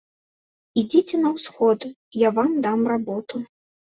Ідзіце 0.81 1.15
на 1.25 1.29
ўсход, 1.35 1.79
я 2.21 2.29
вам 2.37 2.51
дам 2.65 2.79
работу. 2.95 3.35